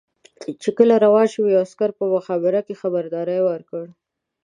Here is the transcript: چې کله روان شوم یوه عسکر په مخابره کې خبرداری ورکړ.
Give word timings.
چې 0.61 0.69
کله 0.77 0.93
روان 1.05 1.25
شوم 1.31 1.45
یوه 1.53 1.63
عسکر 1.65 1.89
په 1.99 2.05
مخابره 2.13 2.61
کې 2.67 2.79
خبرداری 2.81 3.39
ورکړ. 3.49 3.85